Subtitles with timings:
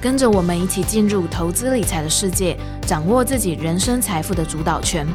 [0.00, 5.06] 跟着我们一起进入投资理财的世界，掌握自己人生财富的主导权。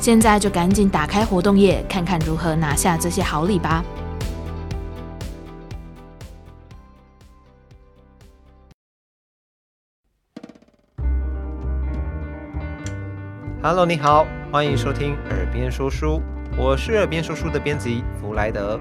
[0.00, 3.84] 现在就赶紧打开活动页，看看如何拿下这些好礼吧。
[13.62, 16.20] Hello，你好，欢迎收听耳边说书，
[16.58, 18.78] 我是耳边说书的编辑弗莱德。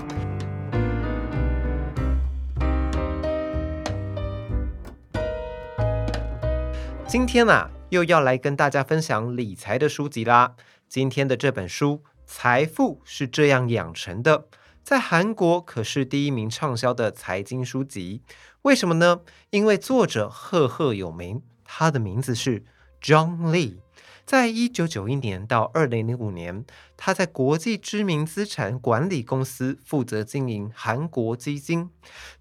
[7.13, 10.55] 今天啊，又要来跟大家分享理财的书籍啦。
[10.89, 14.39] 今天的这本书《财富是这样养成的》，
[14.81, 18.23] 在韩国可是第一名畅销的财经书籍。
[18.63, 19.21] 为什么呢？
[19.51, 22.63] 因为作者赫赫有名，他的名字是
[22.99, 23.77] John Lee。
[24.25, 26.65] 在一九九一年到二零零五年，
[26.97, 31.91] 他在国际知名资产管理公司负责经营韩国基金。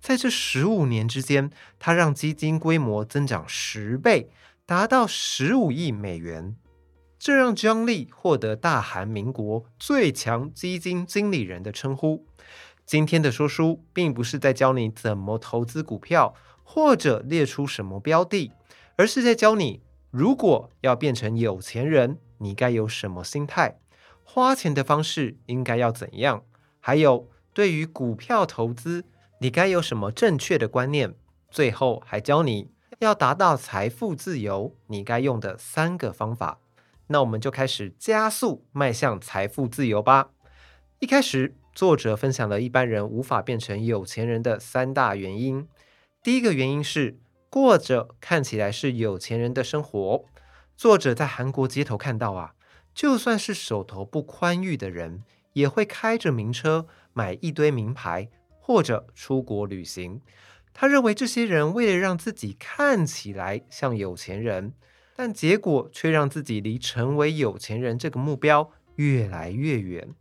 [0.01, 4.31] 在这十五年之间，他让基金规模增长十倍。
[4.73, 6.57] 达到十五亿美元，
[7.19, 12.25] 这让张力获得大韩民国最强基金经理人的称呼。
[12.87, 18.51] 今天的说书并不是在教你怎么投资股票，或者列出什么标的，
[18.97, 23.79] 而是在教你，如果要变成有钱人，你该有什么心态，
[24.25, 26.45] 花钱的方式应该要怎样，
[26.81, 29.05] 还有对于股票投资，
[29.41, 31.15] 你该有什么正确的观念。
[31.51, 32.72] 最后还教你。
[33.05, 36.61] 要达到财富自由，你该用的三个方法。
[37.09, 40.31] 那我们就开始加速迈向财富自由吧。
[41.01, 45.67] 一开始，作者分享了一般人无法变成有钱人的三大原因。
[46.23, 47.19] 第一个原因是
[47.51, 50.25] 过着看起来是有钱人的生活。
[50.77, 52.55] 作者在韩国街头看到啊，
[52.95, 55.25] 就算是手头不宽裕的人，
[55.55, 58.29] 也会开着名车，买一堆名牌，
[58.61, 60.21] 或者出国旅行。
[60.75, 64.73] 他认为这些人为了让自己看起来像有钱人，
[65.15, 70.15] 但结果却让自己离成为有钱人这个目标越来越远。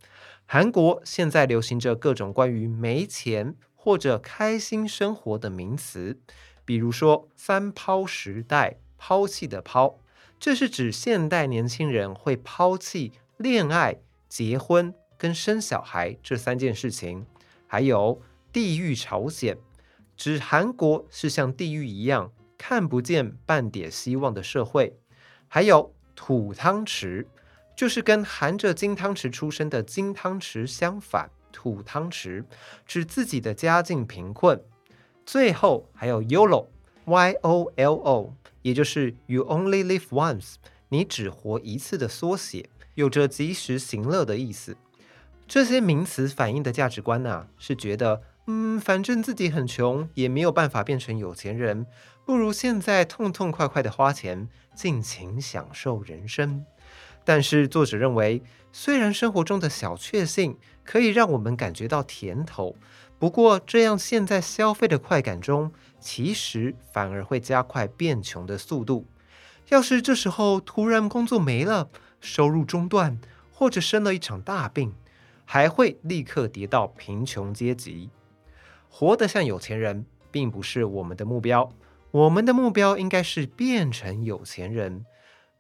[0.46, 6.20] 韩国现在流行着各种关于没钱或者开心生活的名词，
[6.66, 9.98] 比如说“三抛时代”，抛弃的抛，
[10.40, 13.98] 这是指现代年轻人会抛弃恋爱、
[14.28, 17.26] 结婚跟生小孩这三件事情，
[17.66, 19.58] 还有地狱朝鲜。
[20.24, 24.96] 指韩国是像地狱一样看不见半点希望的社会，
[25.48, 27.26] 还有土汤匙，
[27.76, 32.46] 就是跟含着金汤匙出生的金汤匙相反，土汤匙
[32.86, 34.62] 指自己的家境贫困。
[35.26, 40.58] 最后还有 YOLO，Y O L O，也就是 You Only Live Once，
[40.90, 44.78] 你只活一次的缩写，有着及时行乐的意思。
[45.48, 48.22] 这些名词反映的价值观呢、是觉得。
[48.48, 51.86] 嗯，反正自己很穷，也没有办法变成有钱人，
[52.26, 56.66] 不如现在痛痛快快的花钱，尽情享受人生。
[57.24, 58.42] 但是作者认为，
[58.72, 62.76] 虽然生活中的小确幸可以让我们感觉到甜头，
[63.20, 69.06] 不过这样现在消费的快感中，其实反而会加快变穷的速度。
[69.70, 71.90] 要是这时候突然工作没了，
[72.20, 73.20] 收入中断，
[73.54, 74.94] 或者生了一场大病，
[75.46, 78.10] 还会立刻跌到贫穷阶级。
[78.94, 81.72] 活得像有钱人，并不是我们的目标。
[82.12, 85.06] 我们的目标应该是变成有钱人。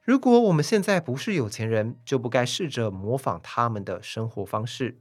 [0.03, 4.99] 如果我们现在不是有钱人，就不该试着模仿他们的生活方式。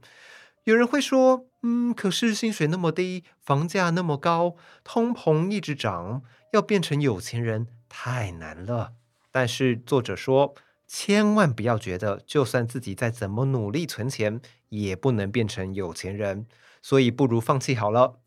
[0.63, 6.21] 有人会说：“嗯，可是薪水那么低，房价那么高，通膨一直涨，
[6.53, 8.93] 要变成有钱人太难了。”
[9.31, 10.55] 但是作者说，
[10.87, 14.39] 千万不要觉得，就算自己再怎么努力存钱，
[14.69, 16.45] 也不能变成有钱人。
[16.83, 18.20] 所以不如放弃好了。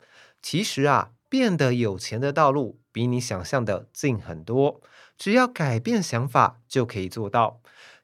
[0.44, 4.82] 其实啊，变得有钱的道路比你想象的近很多，
[5.16, 7.62] 只要改变想法就可以做到。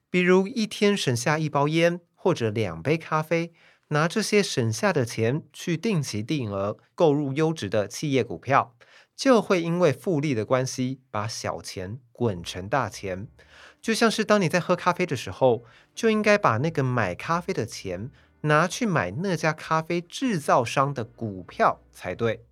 [0.08, 3.52] 比如一天省下一包烟或者两杯咖啡，
[3.88, 8.75] 拿这些省下的钱去定期定额购入优质的企业股票，
[9.14, 13.28] 就会因为复利的关系，把小钱滚成大钱。
[13.82, 18.10] 就像是当你在喝咖啡的时候，就应该把那个买咖啡的钱。
[18.42, 22.44] 拿去买那家咖啡制造商的股票才对，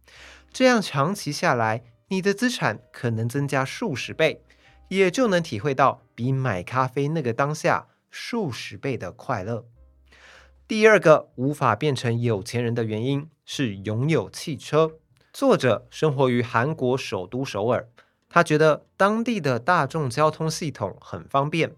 [0.52, 4.42] 这样长期下来，你的资产可能增加数十倍，
[4.88, 9.66] 也就能体会到比买咖啡那个当下数十倍的快乐。
[10.66, 14.92] 第二个无法变成有钱人的原因是拥有汽车。
[15.32, 17.88] 作者生活于韩国首都首尔，
[18.28, 21.74] 他觉得当地的大众交通系统很方便。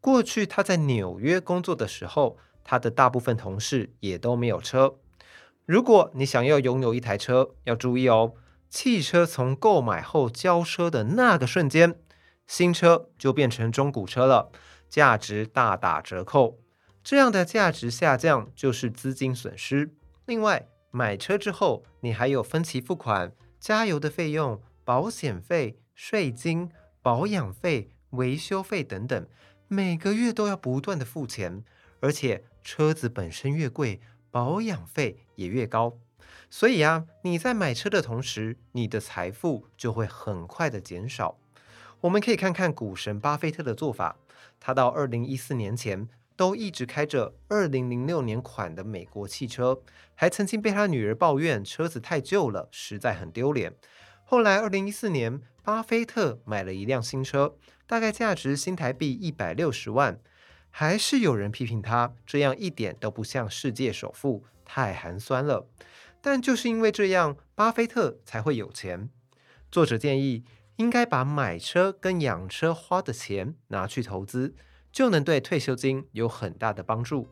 [0.00, 4.96] 过去他在纽约工作的时候，他的大部分同事也都没有车。
[5.66, 8.34] 如果你想要拥有一台车，要注意哦，
[8.68, 11.98] 汽车从购买后交车的那个瞬间，
[12.46, 14.50] 新车就变成中古车了，
[14.90, 16.58] 价值大打折扣。
[17.02, 19.94] 这样的价值下降就是资金损失。
[20.26, 26.70] 另外，买车之后，你还有分期付款、加油的费用、保险费、税金、
[27.00, 29.26] 保养费、维修费等等，
[29.68, 31.64] 每个月都要不断的付钱，
[32.00, 32.44] 而且。
[32.64, 34.00] 车子本身越贵，
[34.30, 35.98] 保养费也越高，
[36.48, 41.38] 所以啊，你在买车的同时，你的财富就会很快的减少。
[42.00, 44.16] 我们可以看看股神巴菲特的做法，
[44.58, 49.82] 他到二零一四年前都一直开着二零零六年款的美国汽车，
[50.14, 53.74] 还曾经被他女儿抱怨车子太旧了，实在很丢脸。
[54.24, 57.56] 后来二零一四年，巴菲特买了一辆新车，
[57.86, 60.18] 大概价值新台币一百六十万。
[60.76, 65.68] 还是有人批评他，这样一点都不像世界首富，太寒酸了。
[66.20, 69.08] 但就是因为这样，巴菲特才会有钱。
[69.70, 70.42] 作者建议，
[70.74, 74.56] 应该把买车跟养车花的钱拿去投资，
[74.90, 77.28] 就能对退休金有很大的帮助。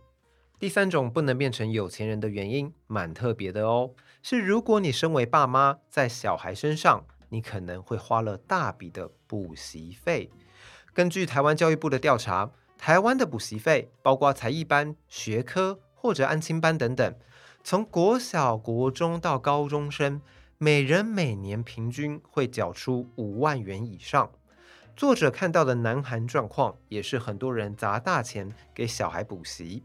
[0.61, 3.91] 第三种不能变成有钱人的原因，蛮特别的哦，
[4.23, 10.31] 是如果你身为爸妈，在小孩身上，你可能会花了大笔的补习费。
[10.95, 12.53] 根据台湾教育部的调查。
[12.85, 17.15] 台湾的补习费包括才艺班、学科或者安亲班等等，
[17.63, 20.21] 从国小、国中到高中生，
[20.59, 24.33] 每人每年平均会缴出五万元以上。
[24.97, 29.85] 作者看到的南韩状况，也是很多人砸大钱给小孩补习。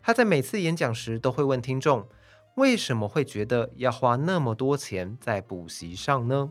[0.00, 2.08] 他在每次演讲时都会问听众，
[2.54, 6.48] 为什么会觉得要花那么多钱在补习上呢？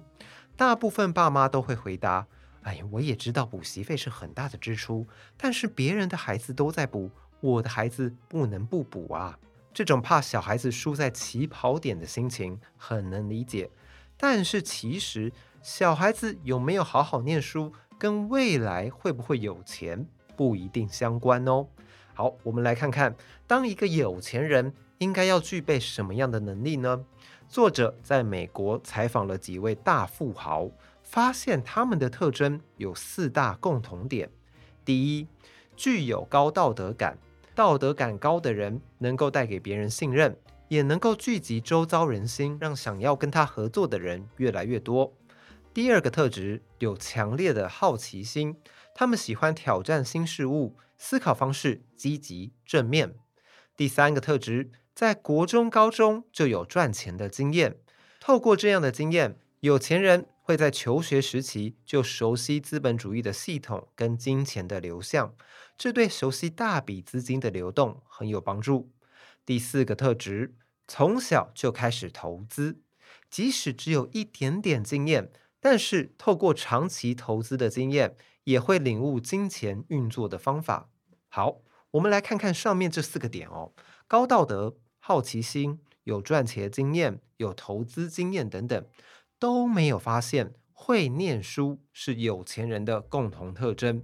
[0.55, 2.27] 大部分爸妈都会回答。
[2.63, 5.07] 哎，我也知道补习费是很大的支出，
[5.37, 7.09] 但是别人的孩子都在补，
[7.39, 9.39] 我的孩子不能不补啊！
[9.73, 13.69] 这种怕小孩子输在起跑点的心情很能理解。
[14.17, 15.31] 但是其实
[15.61, 21.67] 小孩子有没有好好念书，跟未来会不会有钱不一定相关哦。
[22.15, 23.15] 好，我们来看看，
[23.45, 27.05] 当一个有钱人应该要具备什么样的能力呢？
[27.47, 30.69] 作者在美国采访了几位大富豪。
[31.07, 34.29] 发现他们的特征有四大共同点：
[34.83, 35.27] 第一，
[35.77, 37.17] 具有高道德感，
[37.55, 40.37] 道德感高的人能够带给别人信任，
[40.67, 45.13] 也能够聚集周遭人心，让想要跟他合作的人越来越多。
[45.73, 48.57] 第二个特质，有强烈的好奇心，
[48.93, 53.15] 他们喜欢挑战新事物，思考方式积极正面。
[53.77, 57.77] 第三个特质，在国中、高中就有赚钱的经验，
[58.19, 60.27] 透过这样的经验，有钱人。
[60.47, 65.35] 会在求学时期就熟悉资本主义的系统跟金钱的流向，
[65.77, 68.89] 这对熟悉大笔资金的流动很有帮助。
[69.45, 70.55] 第四个特质，
[70.87, 72.79] 从小就开始投资，
[73.29, 80.89] 即使只有一点点经验，但是透过长期投资的经验，也会领悟金钱运作的方法。
[81.27, 81.59] 好，
[81.91, 83.73] 我们来看看上面这四个点哦：
[84.07, 88.85] 高道德、好奇心、有赚钱经验、有投资经验等等。
[89.39, 94.03] 都没有发现会念书是有钱人的共同特征，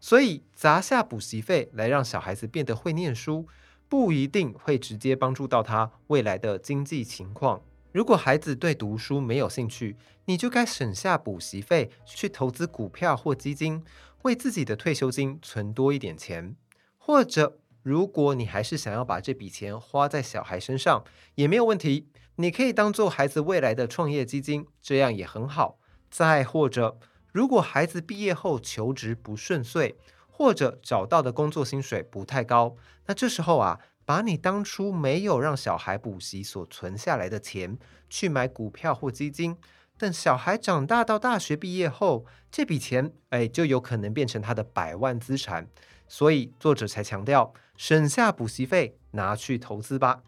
[0.00, 3.46] 所以砸下补习费来让小孩子变得会念书，
[3.88, 7.62] 不一定会直接帮助到他未来的经济情况。
[7.92, 13.82] 如果孩子对读书没有兴趣，你就该省下补习费去投资股票或基金，
[14.22, 16.54] 为自己的退休金存多一点钱。
[16.98, 21.04] 或者，如果你还是想要把这笔钱花在小孩身上，
[21.36, 22.08] 也没有问题。
[22.36, 25.78] 你可以当做孩子未来的创业基金，这样也很好。
[26.10, 26.98] 再或者，
[27.32, 29.96] 如果孩子毕业后求职不顺遂，
[30.28, 32.76] 或者找到的工作薪水不太高，
[33.06, 37.78] 那这时候啊，把你当初没有让小孩补习所存下来的钱
[38.08, 39.56] 去买股票或基金，
[39.98, 45.66] 等小孩长大到大学毕业后，这笔钱哎就有可能变成他的百万资产。
[46.06, 50.22] 所以作者才强调，省下补习费拿去投资吧。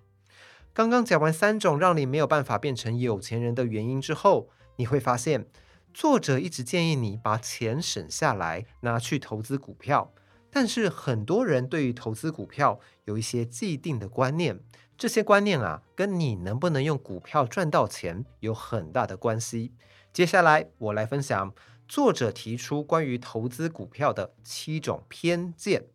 [0.79, 5.45] 刚刚讲完三种让你没有办法变成有钱人的原因之后，你会发现，
[5.93, 10.15] 作者一直建议你把钱省下来拿去投资股票。
[10.53, 14.61] 但是很多人对于投资股票有一些既定的观念，
[14.97, 19.73] 这些观念啊，跟你能不能用股票赚到钱有很大的关系。
[20.13, 21.53] 接下来我来分享
[21.89, 25.87] 作者提出关于投资股票的七种偏见。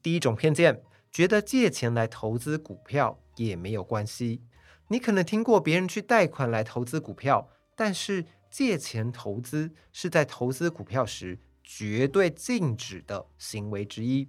[0.00, 4.42] 第一种偏见，觉得借钱来投资股票也没有关系。
[4.88, 14.28] 你可能听过别人去贷款来投资股票，但是借钱投资是在投资股票时，绝对禁止的行为之一，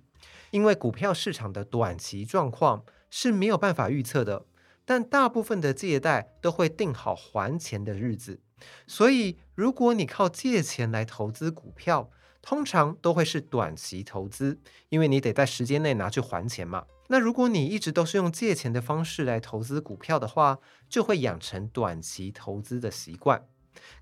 [0.51, 4.46] 因为股票市场的短期状况是没有办法预测的。
[4.88, 8.39] 但大部分的借贷都会定好还钱的日子，
[8.86, 12.12] 所以如果你靠借钱来投资股票，
[12.45, 14.59] 通常都会是短期投资，
[14.89, 16.85] 因为你得在时间内拿去还钱嘛。
[17.07, 23.43] 那如果你一直都是用借钱的方式来投资股票的话，就会养成短期投资的习惯。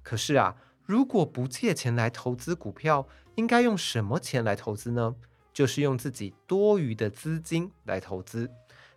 [0.04, 5.16] 可是啊，如果不借钱来投资股票，应该用什么钱来投资呢？
[5.54, 8.52] 就是用自己多余的资金来投资。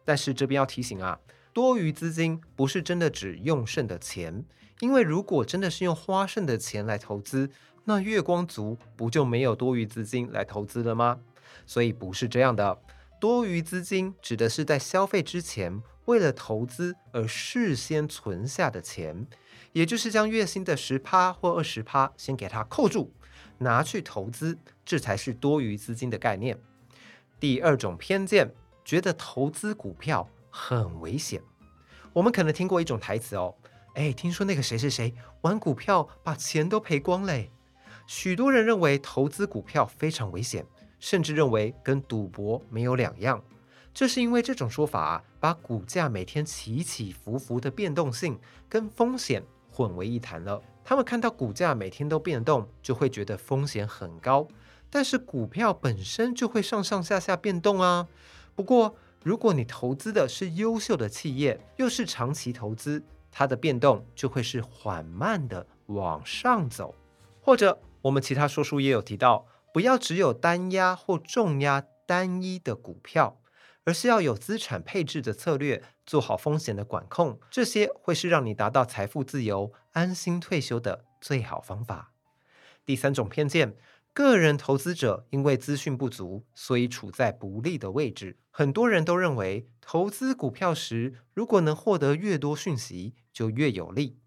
[0.04, 1.20] 但是这边要提醒啊，
[1.52, 4.44] 多余资金不是真的指用剩的钱，
[4.80, 7.50] 因为如果真的是用花剩的钱来投资，
[7.88, 11.21] 那月光族不就没有多余资金来投资了吗？
[11.64, 12.76] 所以不是这样的。
[13.21, 19.28] 多余资金指的是在消费之前，为了投资而事先存下的钱，
[19.73, 23.12] 也就是将月薪的十趴或二十趴先给它扣住。
[23.59, 26.61] 拿去投资，这才是多余资金的概念。
[27.38, 28.52] 第二种偏见，
[28.85, 31.40] 觉得投资股票很危险。
[32.12, 33.55] 我们可能听过一种台词哦，
[33.95, 37.52] 哎，听说那个谁谁谁玩股票把钱都赔光嘞。
[38.06, 40.64] 许多人认为投资股票非常危险，
[41.00, 43.42] 甚至认为跟赌博没有两样。
[43.92, 50.62] 这是因为这种说法，把股价每天起起伏伏的变动性跟风险混为一谈了。
[50.84, 54.46] 他们看到股价每天都变动，就会觉得风险很高。
[54.88, 58.06] 但是股票本身就会上上下下变动啊。
[58.54, 58.94] 不过，
[59.25, 66.94] 如果你投资的是优秀的企业，又是长期投资，它的变动就会是缓慢的往上走。
[67.40, 73.40] 或者，我们其他说书也有提到，不要只有单押或重压单一的股票。
[73.88, 82.12] 而是要有资产配置的策略，做好风险的管控，这些会是让你达到财富自由、安心退休的最好方法。
[82.84, 83.76] 第三种偏见，
[84.12, 88.36] 个人投资者因为资讯不足，所以处在不利的位置。
[88.50, 94.18] 很多人都认为，投资股票时，如果能获得越多讯息，就越有利。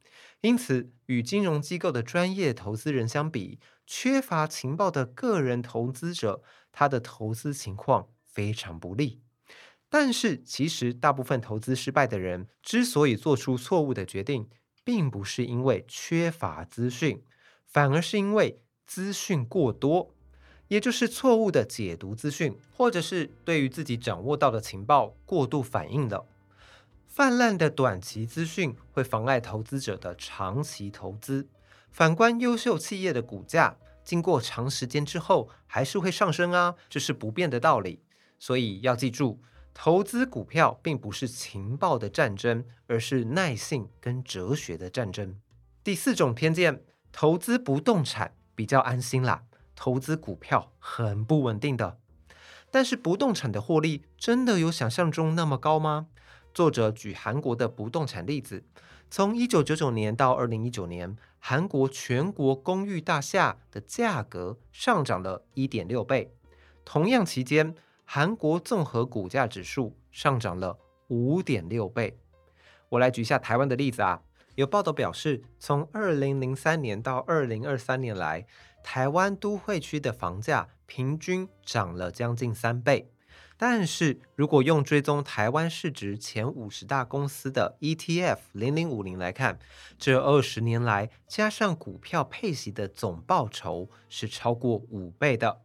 [0.41, 6.41] 因此，与金融机构的专业投资人相比，缺乏情报的个人投资者，
[6.71, 9.21] 他的投资情况非常不利。
[9.89, 14.47] 但是，其实大部分投资失败的人之所以做出错误的决定，
[14.85, 17.21] 并不是因为缺乏资讯，
[17.65, 20.13] 反而是因为资讯过多，
[20.69, 26.25] 也就是错误的解读资讯，或者是对于自己掌握到的情报过度反应了。
[27.09, 31.49] 泛滥的短期资讯会妨碍投资者的长期投资。
[31.91, 38.03] 反观优秀企业的股价，经过长时间之后还是会上升啊，这是不变的道理。
[38.37, 39.41] 所以要记住。
[39.71, 45.39] 投资股票并不是情报的战争，而是耐性跟哲学的战争。
[45.83, 49.43] 第四种偏见，投资不动产比较安心啦，
[49.75, 51.97] 投资股票很不稳定的。
[52.69, 56.07] 但是不动产的获利真的有想象中那么高吗？
[56.59, 58.65] 作者举韩国的不动产例子，
[59.09, 66.33] 从一九九九年到二零一九年，韩国全国公寓大厦的价格上涨了一点六倍，
[66.83, 67.73] 同样期间。
[68.03, 72.19] 韩国综合股价指数上涨了五点六倍。
[72.89, 74.21] 我来举一下台湾的例子啊，
[74.55, 78.45] 有报道表示，从二零零三年到二零二三年来，
[78.83, 83.09] 台湾都会区的房价平均涨了将近三倍。
[83.61, 89.59] 但是如果用追踪台湾市值前五十大公司的 ETF 零零五零来看，
[89.97, 95.59] 这二十年来加上股票配息的总报酬是超过五倍的。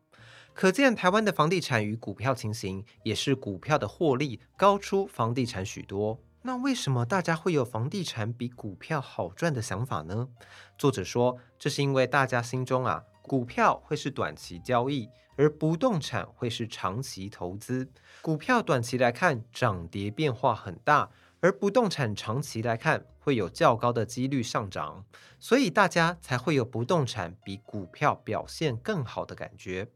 [0.52, 6.18] 可见台湾的房地产与股票情形，也是股票的获利高出房地产许多。
[6.42, 10.28] 那为什么大家会有房地产比股票好赚的想法呢？
[10.76, 17.88] 作者说，这是因为大家心中啊股票会是短期交易，而不动产会是长期投资。
[18.22, 21.10] 股票短期来看涨跌变化很大，
[21.40, 25.04] 而不动产长期来看会有较高的几率上涨，
[25.38, 29.88] 所以大家才会有不动产比股票表现更好的感觉。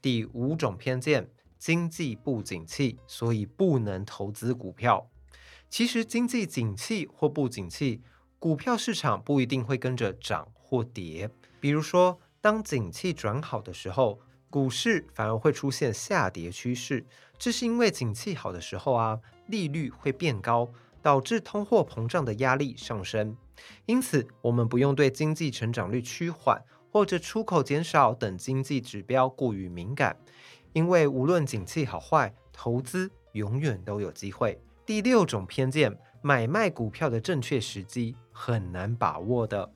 [0.00, 5.10] 第五种偏见，经济不景气，所以不能投资股票。
[5.68, 8.02] 其实经济景气或不景气，
[8.38, 11.30] 股票市场不一定会跟着涨或跌。
[11.60, 17.06] 比如说，当景气转好的时候，股市反而会出现下跌趋势。
[17.38, 20.68] 这是因为景气好的时候啊，利率会变高，
[21.00, 23.36] 导致通货膨胀的压力上升。
[23.86, 30.16] 因此，我们不用对经济成长率趋缓或者出口减少等经济指标过于敏感，
[30.72, 34.60] 因为无论景气好坏，投资永远都有机会。
[34.84, 39.70] 第六种偏见，买卖股票的正确时机很难把握的。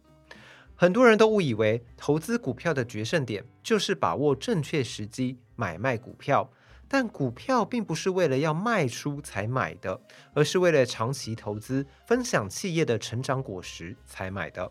[0.77, 6.51] 很多人都误以为投资股票的决胜点就是把握正确时机买卖股票，
[6.89, 10.01] 但股票并不是为了要卖出才买的，
[10.35, 14.71] 而是为了长期投资、分享企业的成长果实才买的。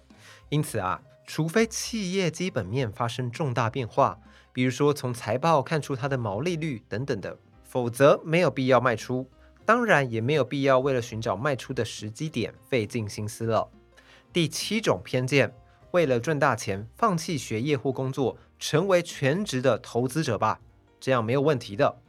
[0.49, 4.19] 因此啊，除非企业基本面发生重大变化，
[4.51, 9.25] 比如说从财报看出它的毛利率等等的，否则没有必要卖出。
[9.65, 13.69] 当然，也没有必要为了寻找卖出的时机点费尽心思了。
[14.33, 15.53] 第七种偏见。
[15.93, 20.59] 为了赚大钱，放弃学业或工作，成为全职的投资者吧，
[20.99, 22.01] 这样没有问题的。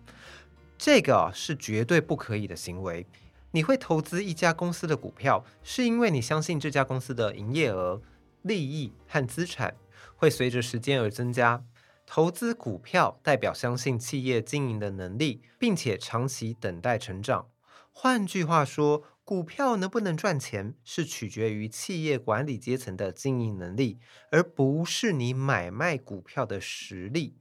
[0.78, 3.06] 这个是绝对不可以的行为。
[3.50, 8.00] 你会投资一家公司的股票，是因为你相信这家公司的营业额、
[8.40, 9.76] 利益和资产
[10.16, 11.62] 会随着时间而增加。
[12.06, 17.48] 投资股票代表相信企业经营的能力，并且长期等待成长。
[17.92, 23.99] 换句话说，股票能不能赚钱，是取决于企业管理阶层的经营能力，
[24.31, 27.38] 而不是你买卖股票的实力。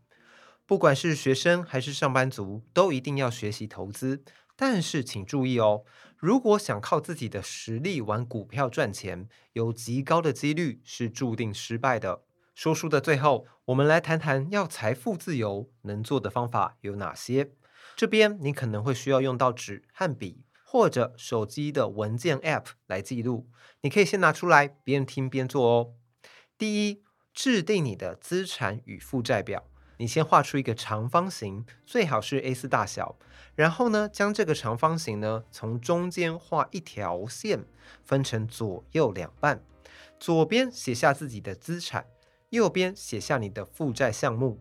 [0.66, 4.24] 不管是学生还是上班族，都一定要学习投资。
[4.56, 5.84] 但是请注意哦，
[6.16, 12.24] 如果想靠自己的实力玩股票赚钱，有极高的几率是注定失败的。
[12.56, 17.52] 说书的最后，我们来谈谈要财富自由能做的方法有哪些。
[17.98, 20.46] 这边你可能会需要用到纸和笔。
[20.74, 23.48] 或者手机的文件 App 来记录，
[23.82, 25.94] 你可以先拿出来边听边做哦。
[26.58, 29.70] 第一，制定你的资产与负债表。
[29.98, 33.20] 你先画出一个长方形，最好是 A4 大小。
[33.54, 37.68] 然后呢，将这个长方形呢从中间画一条线，
[38.04, 39.64] 分成左右两半。
[40.20, 42.08] 左边写下自己的资产，
[42.50, 44.60] 右边写下你的负债项目。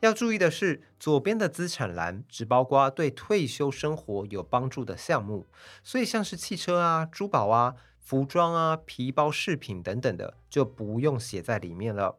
[0.00, 5.46] 要注意的是，左边的资产栏只包括对退休生活有帮助的项目，
[5.82, 12.18] 所以像是汽车啊、珠宝啊、服装啊、皮包、饰品等等的，就不用写在里面了。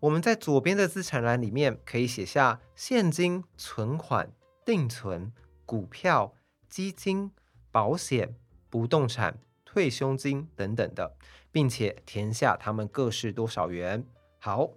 [0.00, 4.32] 我们在左边的资产栏里面可以写下现金、存款、
[4.64, 5.30] 定存、
[5.66, 6.34] 股票、
[6.70, 7.30] 基金、
[7.70, 8.34] 保险、
[8.70, 11.14] 不动产、退休金等等的，
[11.52, 14.06] 并且填下它们各是多少元。
[14.38, 14.70] 好。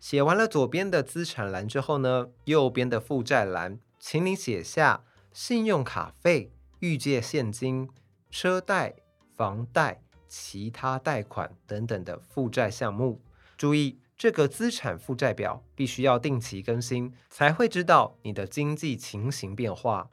[0.00, 7.86] 写完了左边的资产栏之后呢，右边的负债栏，请你写下信用卡费、预借现金、
[8.30, 8.96] 车贷、
[9.36, 13.20] 房贷、其他贷款等等的负债项目。
[13.58, 20.08] 注意，这个资产负债表必须要定期更新，才会知道你的经济情形变化。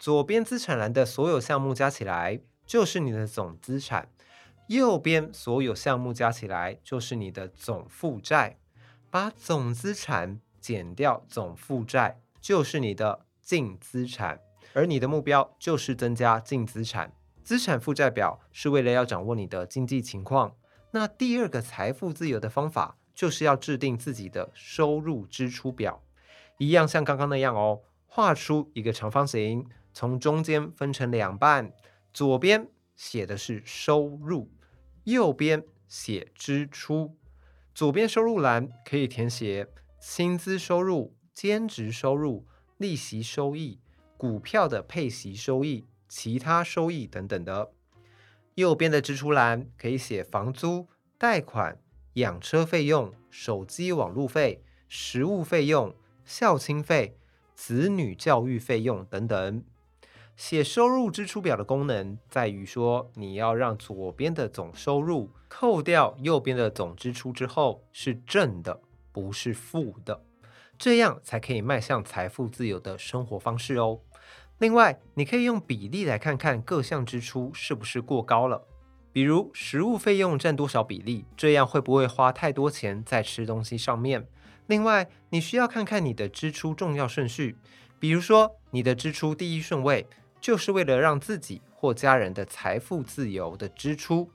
[0.00, 4.08] 左边资产栏的所有项目加起来就是你的总资产，
[4.66, 8.58] 右边所有项目加起来就是你的总负债。
[9.10, 14.40] 把总资产减掉总负债，就是你的净资产，
[14.74, 17.12] 而你的目标就是增加净资产。
[17.42, 20.54] 资产负债表是为了要掌握你的经济情况。
[20.90, 26.02] 那第二个财富自由的方法，就是要制定自己的收入支出表，
[26.58, 31.72] 一样像刚刚那样哦，画出一个长方形，从中间分成两半，
[32.12, 34.50] 左边写的是收入，
[35.04, 37.16] 右边写支出。
[37.78, 39.68] 左边收入栏可以填写
[40.00, 42.44] 薪资收入、兼职收入、
[42.76, 43.78] 利息收益、
[44.16, 47.70] 股票的配息收益、其他收益等等的。
[48.56, 51.78] 右边的支出栏可以写房租、贷款、
[52.14, 57.16] 养车费用、手机网路费、食物费用、孝亲费、
[57.54, 59.62] 子女教育费用等等。
[60.38, 70.22] 写收入支出表的功能在于说，你要让左边的总收入扣掉右边的总支出之后是正的，不是负的，
[70.78, 73.98] 这样才可以迈向财富自由的生活方式哦。
[74.58, 78.64] 另外，你可以用比例来看看各项支出是不是过高了，
[79.12, 84.28] 比如食物费用占多少比例，这样会不会花太多钱在吃东西上面？
[84.68, 87.56] 另外，你需要看看你的支出重要顺序，
[87.98, 90.06] 比如说，你的支出第一顺位
[90.40, 94.30] 就是为了让自己或家人的财富自由的支出，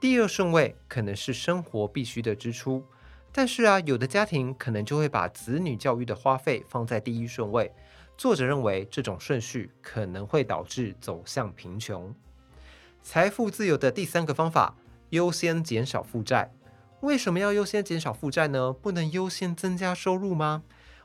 [0.00, 2.84] 第二顺位可能是生活必须的支出。
[3.32, 7.72] 但是啊，有的家庭可能就会把子女教育的花费放在第一顺位。
[8.18, 12.14] 作者认为这种顺序可能会导致走向贫穷。
[13.02, 14.76] 财富自由的第三个方法，
[15.10, 16.52] 优先减少负债。
[17.00, 18.72] 为什么要优先减少负债呢？
[18.72, 20.62] 不能优先增加收入吗？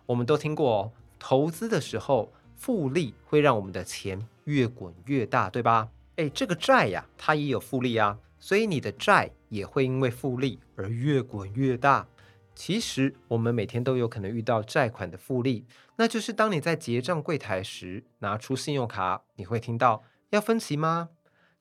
[0.07, 5.89] 我们都听过，投资的时候复利会让我们的钱越滚越大，对吧？
[6.17, 12.07] 诶，这个债呀，它也有复利啊，所以你的债也会因为复利而越滚越大。
[12.55, 15.65] 其实我们每天都有可能遇到债款的复利，
[15.97, 21.09] 那就是当你在结账柜台时拿出信用卡，你会听到要分期吗？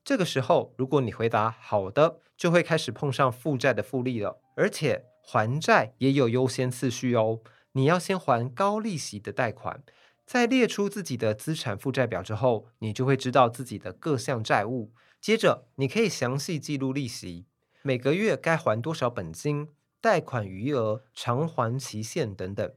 [0.02, 4.40] 这个时候，如果你回答好的，就会开始碰上负债的复利了。
[4.54, 7.40] 而且还债也有优先次序哦，
[7.72, 9.82] 你要先还高利息的贷款，
[10.26, 14.92] 在列出自己的资产负债表之后，你就会知道自己的各项债务。
[15.20, 17.46] 接着，你可以详细记录利息，
[17.82, 19.68] 每个月该还多少本金、
[20.00, 22.74] 贷款余额、偿还期限等等，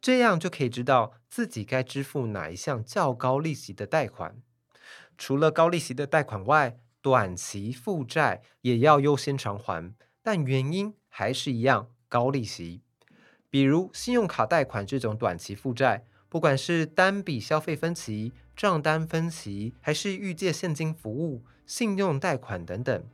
[0.00, 4.36] 这样就可以知道自己该支付哪一项较高利息的贷款。
[5.16, 12.82] 除了高利息的贷款外，短期负债也要优先偿还，但原因还是一样，高利息。
[13.48, 23.04] 比如信用卡贷款这种短期负债，不管是单笔消费分期、账单分期，还是预借现金服务、信用贷款等等，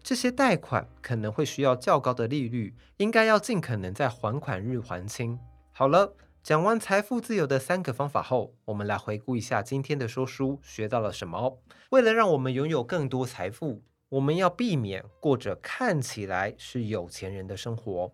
[0.00, 5.40] 这些贷款可能会需要较高的利率，应该要尽可能在还款日还清。
[5.72, 6.14] 好了。
[6.42, 11.60] 讲完财富自由的三个方法后，我们来回顾一下今天的说书学到了什么。
[11.90, 18.12] 为了让我们拥有更多财富，我们要避免过着看起来是有钱人的生活，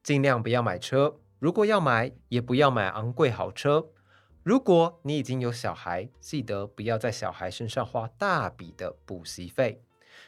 [0.00, 1.18] 尽量不要买车。
[1.40, 3.88] 如果要买，也不要买昂贵好车。
[4.44, 9.80] 如果你已经有小孩，记得不要在小孩身上花大笔的补习费。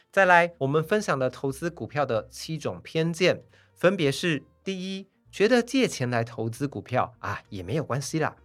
[0.09, 8.37] 再来，我们分享了投资股票的七种偏见，分别是：第一，觉得借钱来投资股票啊，也没有关系啦。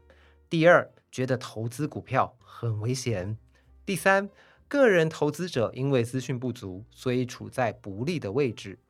[0.49, 3.39] 第二，觉得投资股票很危险。
[3.87, 4.29] 第三，
[4.67, 8.81] 个人投资者因为资讯不足，所以处在不利的位置。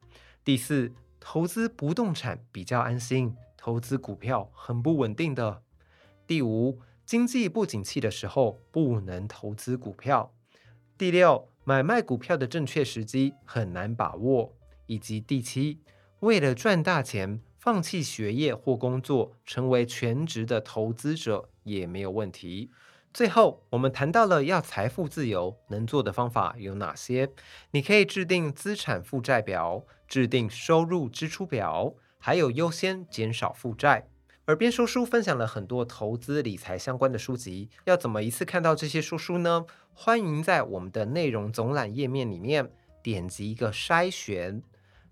[0.42, 5.62] 第四，投资不动产比较安心，投资股票很不稳定的。
[6.30, 10.32] 第五，经济不景气的时候不能投资股票。
[10.96, 14.54] 第六，买卖股票的正确时机很难把握。
[14.86, 15.80] 以及第七，
[16.20, 17.40] 为了赚大钱。
[17.58, 22.70] 放弃学业或工作，成为全职的投资者也没有问题。
[23.12, 27.28] 最后，我们谈到了要财富自由能做的方法有哪些？
[27.72, 34.09] 你可以制定资产负债表，制定收入支出表，还有优先减少负债。
[34.50, 39.64] 耳边说书分享了很多投资理财相关的书籍，要怎么一次看到这些说书呢？
[39.94, 42.68] 欢迎在我们的内容总览页面里面
[43.00, 44.60] 点击一个筛选，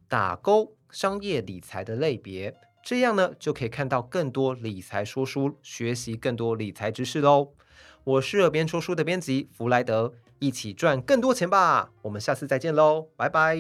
[0.09, 0.75] 打勾。
[0.91, 7.53] 商业理财的类别，这样呢就可以看到更多理财说书，学习更多理财知识喽。
[8.03, 11.93] 我是耳边说书的编辑弗莱德，一起赚更多钱吧！
[12.03, 13.59] 我们下次再见喽，拜拜。